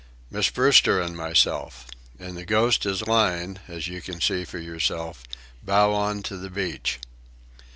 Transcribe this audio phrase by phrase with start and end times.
[0.31, 1.85] "Miss Brewster and myself.
[2.17, 5.21] And the Ghost is lying, as you can see for yourself,
[5.61, 6.99] bow on to the beach."